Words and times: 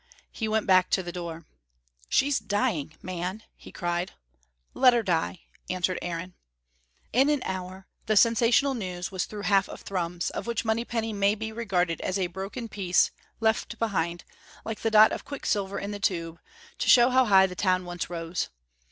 He 0.31 0.47
went 0.47 0.65
back 0.65 0.89
to 0.89 1.03
the 1.03 1.11
door. 1.11 1.45
"She's 2.09 2.39
dying, 2.39 2.95
man!" 3.03 3.43
he 3.55 3.71
cried. 3.71 4.13
"Let 4.73 4.93
her 4.95 5.03
die!" 5.03 5.41
answered 5.69 5.99
Aaron. 6.01 6.33
In 7.13 7.29
an 7.29 7.43
hour 7.45 7.85
the 8.07 8.17
sensational 8.17 8.73
news 8.73 9.11
was 9.11 9.25
through 9.25 9.43
half 9.43 9.69
of 9.69 9.81
Thrums, 9.81 10.31
of 10.31 10.47
which 10.47 10.65
Monypenny 10.65 11.13
may 11.13 11.35
be 11.35 11.51
regarded 11.51 12.01
as 12.01 12.17
a 12.17 12.25
broken 12.25 12.67
piece, 12.67 13.11
left 13.39 13.77
behind, 13.77 14.23
like 14.65 14.79
the 14.79 14.89
dot 14.89 15.11
of 15.11 15.23
quicksilver 15.23 15.77
in 15.77 15.91
the 15.91 15.99
tube, 15.99 16.39
to 16.79 16.89
show 16.89 17.11
how 17.11 17.25
high 17.25 17.45
the 17.45 17.53
town 17.53 17.85
once 17.85 18.09
rose. 18.09 18.49